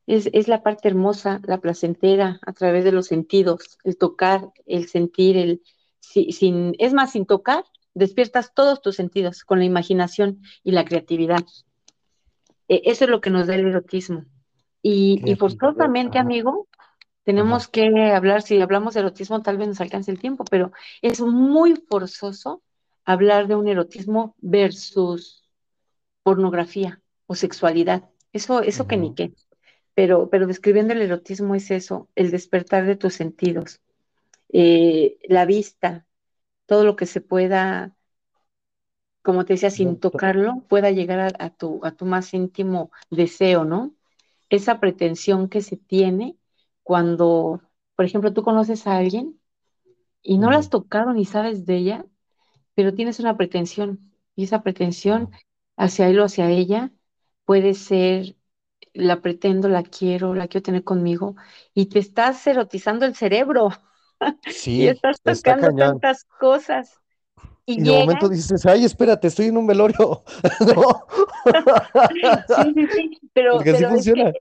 [0.07, 4.89] Es, es la parte hermosa, la placentera, a través de los sentidos, el tocar, el
[4.89, 5.63] sentir, el
[6.01, 7.65] si- sin, es más, sin tocar,
[7.95, 11.45] despiertas todos tus sentidos con la imaginación y la creatividad.
[12.69, 14.25] Eh, eso es lo que nos da el erotismo.
[14.83, 16.29] Y, y forzosamente, ajá,
[17.33, 20.73] ajá, tenemos que hablar, si hablamos de erotismo, tal vez nos alcance el tiempo, pero
[21.03, 22.63] es muy forzoso
[23.05, 25.45] hablar de un erotismo versus
[26.23, 28.11] pornografía o sexualidad.
[28.33, 29.33] Eso, eso que ni qué.
[29.95, 33.81] Pero, pero describiendo el erotismo es eso, el despertar de tus sentidos,
[34.53, 36.07] eh, la vista,
[36.67, 37.97] todo lo que se pueda,
[39.23, 43.95] como te decía, sin tocarlo, pueda llegar a, tu, a tu más íntimo deseo, ¿no?
[44.51, 46.37] Esa pretensión que se tiene
[46.85, 47.61] cuando,
[47.97, 49.41] por ejemplo, tú conoces a alguien
[50.23, 52.07] y no la has tocado ni sabes de ella,
[52.75, 55.31] pero tienes una pretensión y esa pretensión
[55.77, 56.93] hacia él o hacia ella
[57.45, 58.37] puede ser
[58.93, 61.35] la pretendo, la quiero, la quiero tener conmigo
[61.75, 63.71] y te estás erotizando el cerebro
[64.47, 67.01] Sí, y estás tocando tantas cosas.
[67.67, 70.23] Y, de momento dices, ay, espérate, estoy en un velorio.
[70.61, 71.07] no.
[72.63, 74.29] sí, sí, sí, pero, funciona.
[74.29, 74.37] Es,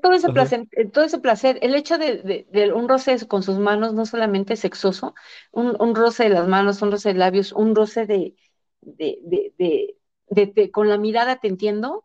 [0.00, 3.94] todo ese placer, todo ese placer, el hecho de, de, un roce con sus manos,
[3.94, 5.14] no solamente sexoso,
[5.52, 8.34] un, un, roce de las manos, un roce de labios, un roce de,
[8.80, 12.04] de, con la mirada, te entiendo,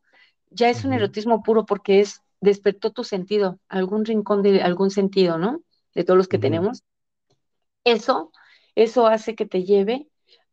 [0.52, 5.38] ya es un erotismo puro porque es, despertó tu sentido, algún rincón de algún sentido,
[5.38, 5.64] ¿no?
[5.96, 6.84] De todos los que tenemos.
[7.84, 8.32] Eso,
[8.76, 10.08] eso hace que te lleve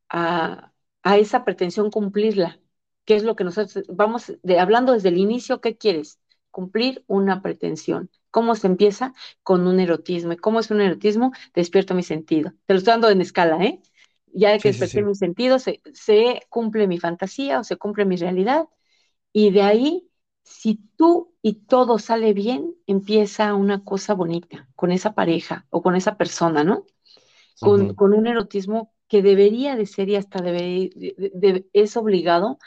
[0.08, 2.58] a, a esa pretensión cumplirla,
[3.04, 6.18] que es lo que nosotros vamos hablando desde el inicio, ¿qué quieres?
[6.50, 8.11] Cumplir una pretensión.
[8.30, 9.14] ¿Cómo se empieza?
[9.42, 10.32] Con un erotismo.
[10.32, 11.32] ¿Y cómo es un erotismo?
[11.54, 12.52] Despierto mi sentido.
[12.66, 13.80] Te lo estoy dando en escala, ¿eh?
[14.32, 18.68] Ya que desperté mi sentido, se, se cumple mi fantasía o se cumple mi realidad.
[19.32, 20.11] Y de ahí,
[20.44, 25.96] si tú y todo sale bien, empieza una cosa bonita con esa pareja o con
[25.96, 26.87] esa persona, ¿no?
[27.58, 30.90] Con, con un erotismo que debería de ser y hasta debe,
[31.72, 32.58] es obligado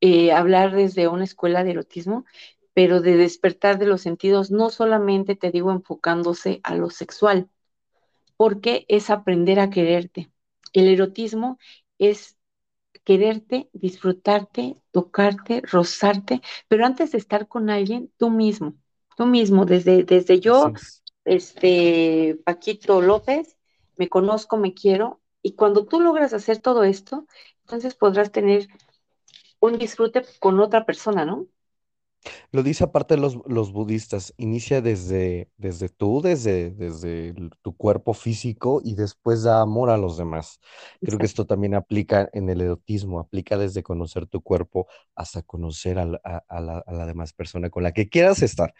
[0.00, 2.26] eh, hablar desde una escuela de erotismo,
[2.74, 7.48] pero de despertar de los sentidos, no solamente te digo enfocándose a lo sexual,
[8.36, 10.30] porque es aprender a quererte.
[10.72, 11.58] El erotismo
[11.98, 12.36] es
[13.04, 18.74] quererte, disfrutarte, tocarte, rozarte, pero antes de estar con alguien, tú mismo,
[19.16, 20.72] tú mismo, desde, desde yo,
[21.24, 23.56] este, Paquito López,
[23.96, 27.26] me conozco, me quiero, y cuando tú logras hacer todo esto,
[27.60, 28.66] entonces podrás tener
[29.60, 31.46] un disfrute con otra persona, ¿no?
[32.52, 38.80] Lo dice aparte los, los budistas, inicia desde, desde tú, desde, desde tu cuerpo físico
[38.84, 40.60] y después da amor a los demás.
[41.00, 45.98] Creo que esto también aplica en el erotismo, aplica desde conocer tu cuerpo hasta conocer
[45.98, 48.74] a la, a la demás persona con la que quieras estar.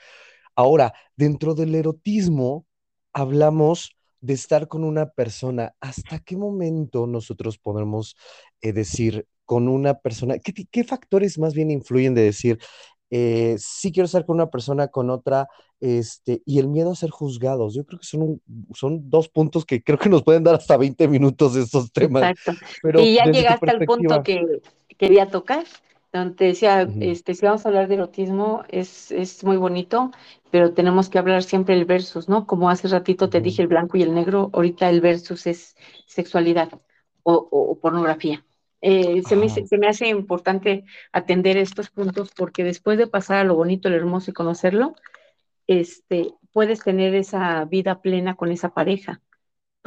[0.57, 2.67] Ahora, dentro del erotismo,
[3.13, 5.75] hablamos de estar con una persona.
[5.81, 8.17] ¿Hasta qué momento nosotros podemos
[8.63, 10.39] eh, decir con una persona?
[10.39, 12.59] ¿qué, ¿qué, factores más bien influyen de decir,
[13.16, 15.46] eh, sí quiero estar con una persona, con otra,
[15.79, 17.72] este, y el miedo a ser juzgados.
[17.72, 18.42] Yo creo que son,
[18.74, 22.24] son dos puntos que creo que nos pueden dar hasta 20 minutos de estos temas.
[22.24, 22.66] Exacto.
[22.98, 24.61] y ya llegaste al punto que
[24.98, 25.64] quería tocar,
[26.12, 30.11] donde decía, este, si vamos a hablar de erotismo, es, es muy bonito,
[30.50, 32.48] pero tenemos que hablar siempre el versus, ¿no?
[32.48, 36.81] Como hace ratito te dije el blanco y el negro, ahorita el versus es sexualidad
[37.22, 38.44] o pornografía.
[38.87, 43.44] Eh, se, me, se, me, hace importante atender estos puntos porque después de pasar a
[43.44, 44.94] lo bonito, lo hermoso y conocerlo,
[45.66, 49.23] este, puedes tener esa vida plena con esa pareja.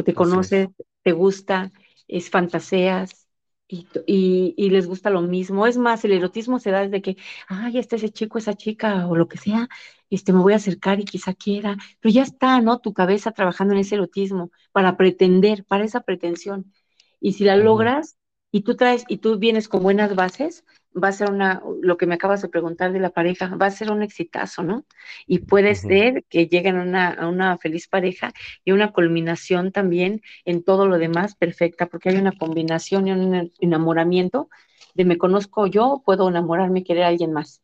[0.03, 0.69] Te conoces,
[1.03, 1.71] te gusta,
[2.07, 3.27] es fantaseas
[3.67, 5.67] y, y, y, les gusta lo mismo.
[5.67, 9.15] Es más, el erotismo se da desde que, ay, este ese chico, esa chica o
[9.15, 9.69] lo que sea,
[10.09, 12.79] este, me voy a acercar y quizá quiera, pero ya está, ¿no?
[12.79, 16.73] Tu cabeza trabajando en ese erotismo para pretender, para esa pretensión.
[17.19, 18.17] Y si la logras,
[18.51, 20.63] y tú traes, y tú vienes con buenas bases,
[20.95, 23.71] va a ser una, lo que me acabas de preguntar de la pareja, va a
[23.71, 24.85] ser un exitazo, ¿no?
[25.25, 28.33] Y puede ser que lleguen a una, a una feliz pareja
[28.63, 33.51] y una culminación también en todo lo demás perfecta, porque hay una combinación y un
[33.59, 34.49] enamoramiento
[34.95, 37.61] de me conozco yo, puedo enamorarme y querer a alguien más.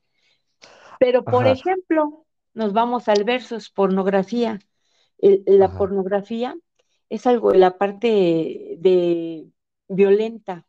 [0.99, 4.59] Pero, por ejemplo, nos vamos al versus pornografía.
[5.17, 6.55] la pornografía
[7.09, 9.47] es algo, la parte de
[9.87, 10.65] violenta,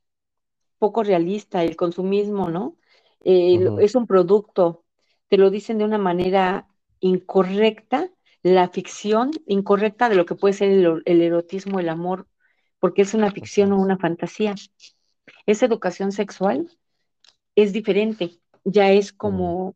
[0.85, 2.77] poco realista, el consumismo, ¿no?
[3.25, 4.85] Eh, es un producto,
[5.31, 6.69] te lo dicen de una manera
[7.01, 8.11] incorrecta,
[8.43, 12.29] la ficción incorrecta de lo que puede ser el, erotismo, el amor,
[12.81, 14.55] porque es una ficción o una fantasía.
[15.47, 16.69] Esa educación sexual
[17.57, 19.75] es diferente, ya es como,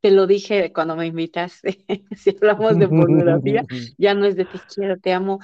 [0.00, 1.84] te lo dije cuando me invitaste,
[2.16, 3.64] si hablamos de pornografía,
[3.98, 5.40] ya no es de te quiero, te amo,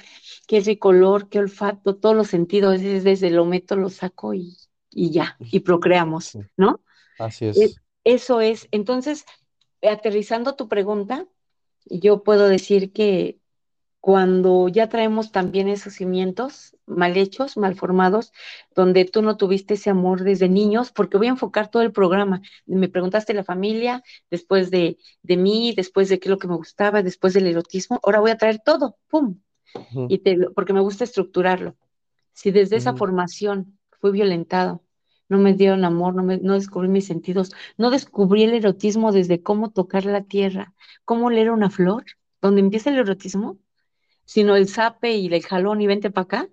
[0.46, 4.56] qué es color, qué olfato, todos los sentidos, es desde lo meto, lo saco y
[4.94, 6.80] y ya, y procreamos, ¿no?
[7.18, 7.80] Así es.
[8.04, 8.68] Eso es.
[8.70, 9.24] Entonces,
[9.82, 11.26] aterrizando tu pregunta,
[11.86, 13.38] yo puedo decir que
[14.00, 18.32] cuando ya traemos también esos cimientos mal hechos, mal formados,
[18.74, 22.42] donde tú no tuviste ese amor desde niños, porque voy a enfocar todo el programa.
[22.66, 26.56] Me preguntaste la familia, después de, de mí, después de qué es lo que me
[26.56, 29.40] gustaba, después del erotismo, ahora voy a traer todo, ¡pum!
[30.08, 31.74] y te, porque me gusta estructurarlo.
[32.34, 34.83] Si desde esa formación fui violentado,
[35.34, 39.42] no me dieron amor, no, me, no descubrí mis sentidos, no descubrí el erotismo desde
[39.42, 42.04] cómo tocar la tierra, cómo leer una flor,
[42.42, 43.58] donde empieza el erotismo,
[44.24, 46.48] sino el zape y el jalón y vente para acá.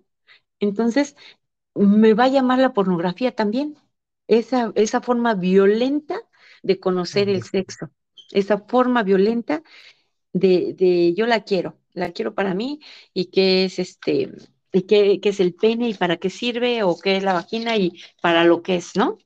[0.60, 1.15] Entonces,
[1.76, 3.78] me va a llamar la pornografía también,
[4.28, 6.20] esa, esa forma violenta
[6.63, 7.89] de conocer el sexo,
[8.32, 9.63] esa forma violenta
[10.34, 12.80] de, de yo la quiero, la quiero para mí
[13.13, 14.32] y qué es este,
[14.71, 17.75] y qué, qué, es el pene y para qué sirve o qué es la vagina
[17.77, 19.17] y para lo que es, ¿no?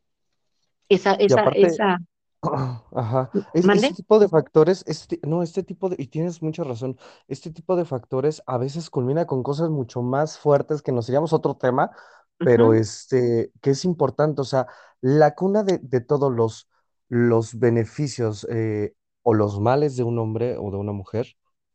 [0.89, 1.99] Esa, esa, aparte, esa.
[2.95, 3.29] Ajá.
[3.53, 7.51] Es, este tipo de factores, este, no, este tipo de, y tienes mucha razón, este
[7.51, 11.55] tipo de factores a veces culmina con cosas mucho más fuertes que nos iríamos otro
[11.55, 11.91] tema,
[12.38, 12.79] pero uh -huh.
[12.79, 14.67] este, que es importante, o sea,
[15.01, 16.69] la cuna de, de todos los,
[17.08, 21.27] los beneficios eh, o los males de un hombre o de una mujer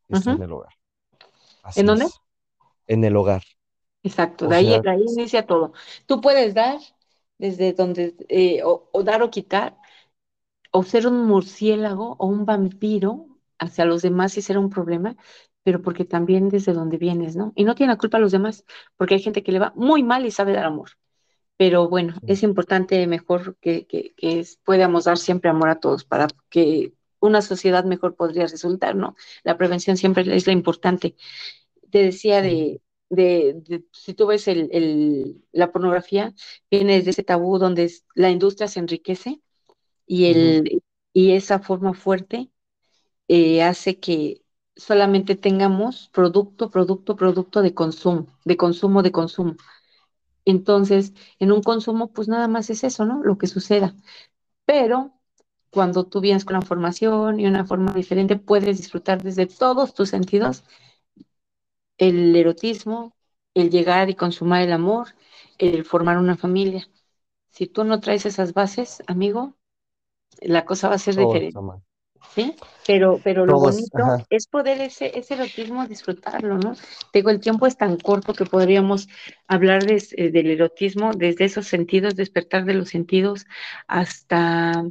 [0.08, 0.36] está uh -huh.
[0.36, 0.74] en el hogar.
[1.62, 2.04] Así ¿En dónde?
[2.06, 2.20] Es.
[2.86, 3.42] En el hogar.
[4.02, 5.72] Exacto, de ahí, sea, de ahí, inicia todo.
[6.06, 6.78] Tú puedes dar
[7.38, 9.76] desde donde, eh, o, o, dar o quitar,
[10.72, 13.26] o ser un murciélago o un vampiro
[13.58, 15.16] hacia los demás si será un problema,
[15.62, 17.52] pero porque también desde donde vienes, ¿no?
[17.56, 18.64] Y no tiene la culpa a los demás,
[18.96, 20.90] porque hay gente que le va muy mal y sabe dar amor.
[21.56, 26.28] Pero bueno, es importante mejor que, que, que podamos dar siempre amor a todos para
[26.48, 29.14] que una sociedad mejor podría resultar, ¿no?
[29.44, 31.16] La prevención siempre es la importante
[31.90, 32.80] te decía de,
[33.10, 36.34] de, de, si tú ves el, el, la pornografía,
[36.70, 39.42] viene desde ese tabú donde es, la industria se enriquece
[40.06, 40.82] y, el, uh -huh.
[41.12, 42.50] y esa forma fuerte
[43.28, 44.42] eh, hace que
[44.76, 49.56] solamente tengamos producto, producto, producto de consumo, de consumo, de consumo.
[50.44, 53.22] Entonces, en un consumo, pues nada más es eso, ¿no?
[53.22, 53.94] Lo que suceda.
[54.64, 55.12] Pero
[55.70, 60.10] cuando tú vienes con la formación y una forma diferente, puedes disfrutar desde todos tus
[60.10, 60.64] sentidos
[62.00, 63.16] el erotismo,
[63.54, 65.10] el llegar y consumar el amor,
[65.58, 66.88] el formar una familia.
[67.50, 69.56] Si tú no traes esas bases, amigo,
[70.42, 71.58] la cosa va a ser Todo diferente.
[72.34, 72.56] ¿Sí?
[72.86, 74.26] Pero, pero lo Todos, bonito ajá.
[74.30, 76.74] es poder ese, ese erotismo disfrutarlo, ¿no?
[77.14, 79.08] Digo, el tiempo es tan corto que podríamos
[79.48, 83.46] hablar de, eh, del erotismo desde esos sentidos, despertar de los sentidos,
[83.88, 84.84] hasta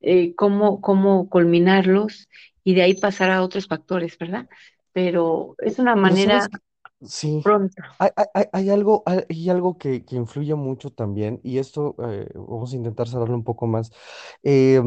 [0.00, 2.28] eh, cómo, cómo culminarlos
[2.64, 4.48] y de ahí pasar a otros factores, ¿verdad?
[4.92, 6.48] Pero es una manera
[7.00, 7.40] sí.
[7.42, 7.94] pronta.
[7.98, 12.72] Hay, hay, hay, algo, hay algo que, que, influye mucho también, y esto eh, vamos
[12.72, 13.90] a intentar cerrarlo un poco más.
[14.42, 14.80] Eh,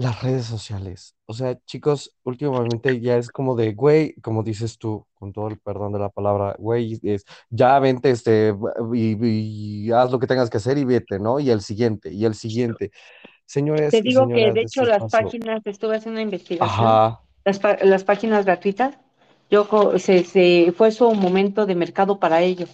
[0.00, 1.14] las redes sociales.
[1.26, 5.58] O sea, chicos, últimamente ya es como de, güey, como dices tú, con todo el
[5.58, 8.54] perdón de la palabra, güey, es, ya vente este,
[8.94, 11.38] y, y, haz lo que tengas que hacer y vete, ¿no?
[11.38, 12.92] Y el siguiente, y el siguiente.
[13.44, 13.90] Señores.
[13.90, 16.66] Te digo que de hecho las páginas, estuve haciendo una investigación.
[16.66, 17.20] Ajá.
[17.44, 18.98] Las, las páginas gratuitas
[19.50, 22.70] yo se, se, fue su momento de mercado para ellos.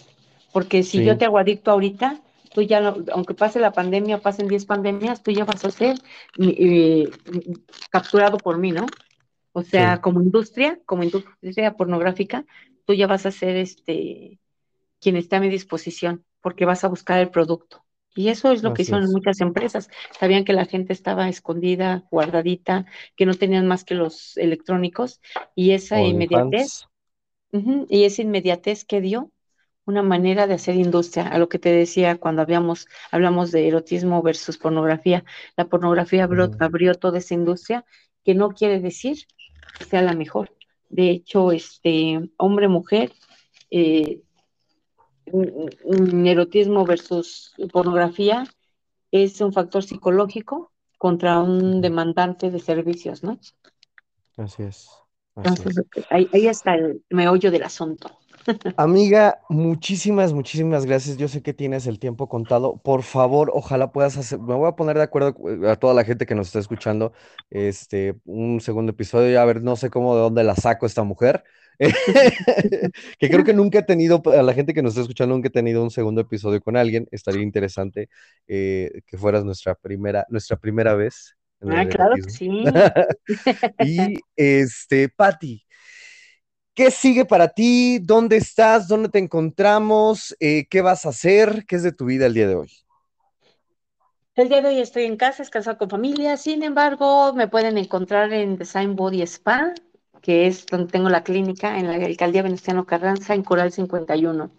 [0.52, 1.04] Porque si sí.
[1.04, 2.20] yo te hago adicto ahorita,
[2.52, 5.96] tú ya, aunque pase la pandemia, pasen 10 pandemias, tú ya vas a ser
[6.38, 7.10] eh,
[7.90, 8.86] capturado por mí, ¿no?
[9.52, 10.02] O sea, sí.
[10.02, 12.44] como industria, como industria pornográfica,
[12.84, 14.38] tú ya vas a ser este
[15.00, 17.85] quien está a mi disposición, porque vas a buscar el producto.
[18.16, 19.10] Y eso es lo Así que hicieron es.
[19.12, 19.90] muchas empresas.
[20.18, 25.20] Sabían que la gente estaba escondida, guardadita, que no tenían más que los electrónicos.
[25.54, 26.86] Y esa inmediatez,
[27.52, 29.30] uh -huh, y esa inmediatez que dio
[29.84, 34.22] una manera de hacer industria, a lo que te decía cuando habíamos, hablamos de erotismo
[34.22, 35.24] versus pornografía.
[35.56, 37.84] La pornografía abrió, abrió toda esa industria,
[38.24, 39.18] que no quiere decir
[39.78, 40.56] que sea la mejor.
[40.88, 43.12] De hecho, este hombre, mujer,
[43.70, 44.22] eh,
[45.26, 48.44] erotismo versus pornografía
[49.10, 53.38] es un factor psicológico contra un demandante de servicios, ¿no?
[54.36, 54.88] Así es.
[55.34, 56.04] Así Entonces, es.
[56.10, 58.10] Ahí, ahí, está el meollo del asunto.
[58.76, 61.16] Amiga, muchísimas, muchísimas gracias.
[61.16, 62.78] Yo sé que tienes el tiempo contado.
[62.78, 65.34] Por favor, ojalá puedas hacer, me voy a poner de acuerdo
[65.68, 67.12] a toda la gente que nos está escuchando,
[67.50, 71.44] este, un segundo episodio, a ver, no sé cómo de dónde la saco esta mujer,
[73.18, 75.52] que creo que nunca he tenido, a la gente que nos está escuchando, nunca he
[75.52, 77.06] tenido un segundo episodio con alguien.
[77.10, 78.08] Estaría interesante
[78.46, 81.36] eh, que fueras nuestra primera, nuestra primera vez.
[81.62, 82.64] ah, claro que sí.
[83.80, 85.62] y este, Patti,
[86.74, 87.98] ¿qué sigue para ti?
[87.98, 88.88] ¿Dónde estás?
[88.88, 90.34] ¿Dónde te encontramos?
[90.40, 91.64] Eh, ¿Qué vas a hacer?
[91.66, 92.70] ¿Qué es de tu vida el día de hoy?
[94.36, 96.36] El día de hoy estoy en casa, descansando con familia.
[96.36, 99.72] Sin embargo, me pueden encontrar en Design Body Spa
[100.26, 104.50] que es donde tengo la clínica, en la alcaldía Venustiano Carranza, en Coral 51.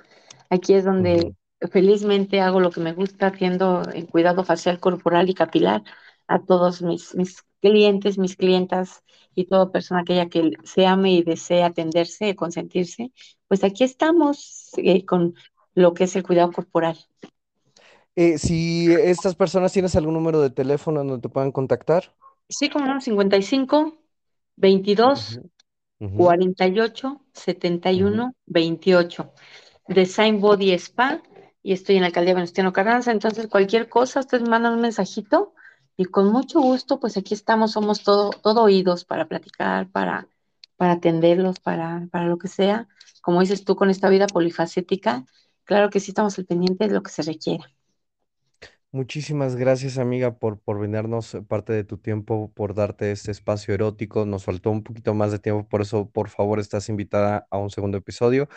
[0.50, 1.36] Aquí es donde
[1.74, 5.84] felizmente hago lo que me gusta, haciendo en cuidado facial, corporal y capilar
[6.26, 9.04] a todos mis, mis clientes, mis clientas
[9.36, 13.12] y toda persona aquella que se ame y desee atenderse, consentirse,
[13.50, 15.36] pues aquí estamos eh, con
[15.76, 16.98] lo que es el cuidado corporal.
[18.16, 22.16] Eh, si estas personas tienes algún número de teléfono donde te puedan contactar.
[22.48, 23.98] Sí, como no, 55
[24.56, 25.42] 22
[26.00, 29.34] 48 71 28.
[29.88, 31.22] Design Body Spa
[31.64, 33.12] y estoy en la alcaldía Venustiano Carranza.
[33.12, 35.54] Entonces, cualquier cosa, ustedes mandan un mensajito
[35.98, 40.28] y con mucho gusto, pues aquí estamos, somos todo, todo oídos para platicar, para,
[40.76, 42.88] para atenderlos, para, para lo que sea.
[43.22, 45.26] Como dices tú, con esta vida polifacética,
[45.64, 47.72] claro que sí estamos al pendiente de lo que se requiera.
[48.98, 54.26] Muchísimas gracias, amiga, por, por brindarnos parte de tu tiempo, por darte este espacio erótico.
[54.26, 57.70] Nos faltó un poquito más de tiempo, por eso, por favor, estás invitada a un
[57.70, 58.50] segundo episodio.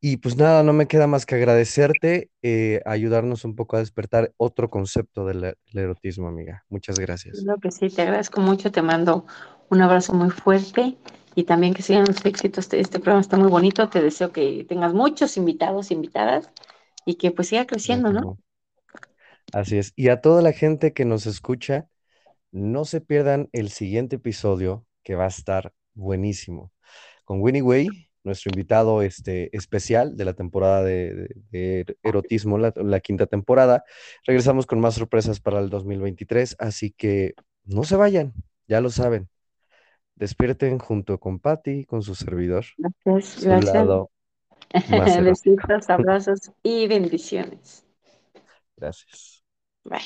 [0.00, 4.32] Y pues nada, no me queda más que agradecerte, eh, ayudarnos un poco a despertar
[4.36, 6.64] otro concepto del, erotismo, amiga.
[6.68, 7.42] Muchas gracias.
[7.42, 9.26] Creo que sí, te agradezco mucho, te mando
[9.68, 10.96] un abrazo muy fuerte
[11.34, 12.66] y también que sigan los éxitos.
[12.66, 16.52] Este, este programa está muy bonito, te deseo que tengas muchos invitados, invitadas
[17.04, 18.38] y que pues siga creciendo, ¿no?
[19.52, 19.92] Así es.
[19.96, 21.88] Y a toda la gente que nos escucha,
[22.52, 26.72] no se pierdan el siguiente episodio que va a estar buenísimo.
[27.24, 27.88] Con Winnie Way,
[28.24, 31.28] nuestro invitado este, especial de la temporada de,
[32.02, 33.84] erotismo, la, la, quinta temporada.
[34.26, 37.34] Regresamos con más sorpresas para el 2023, así que
[37.64, 38.32] no se vayan,
[38.68, 39.28] ya lo saben.
[40.14, 42.64] Despierten junto con Patty, con su servidor.
[43.04, 43.86] Gracias, gracias.
[45.24, 47.84] Besitos, abrazos y bendiciones.
[48.82, 49.44] Gracias.
[49.84, 50.00] Bye.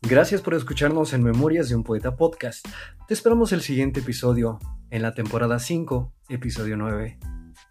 [0.00, 2.66] Gracias por escucharnos en Memorias de un Poeta Podcast.
[3.06, 7.18] Te esperamos el siguiente episodio, en la temporada 5, episodio 9,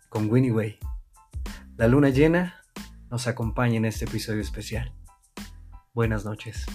[0.10, 0.78] con Winnie Way.
[1.78, 2.62] La luna llena
[3.10, 4.94] nos acompaña en este episodio especial.
[5.96, 6.68] Buenas noches.